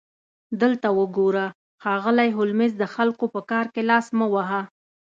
[0.61, 1.45] دلته وګوره
[1.83, 4.61] ښاغلی هولمز د خلکو په کار کې لاس مه وهه